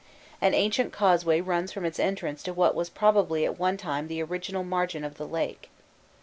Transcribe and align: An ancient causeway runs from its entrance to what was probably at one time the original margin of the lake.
An 0.41 0.55
ancient 0.55 0.91
causeway 0.91 1.41
runs 1.41 1.71
from 1.71 1.85
its 1.85 1.99
entrance 1.99 2.41
to 2.41 2.53
what 2.55 2.73
was 2.73 2.89
probably 2.89 3.45
at 3.45 3.59
one 3.59 3.77
time 3.77 4.07
the 4.07 4.23
original 4.23 4.63
margin 4.63 5.03
of 5.03 5.17
the 5.17 5.27
lake. 5.27 5.69